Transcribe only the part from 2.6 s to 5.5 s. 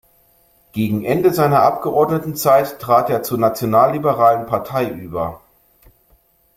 trat er zur Nationalliberalen Partei über.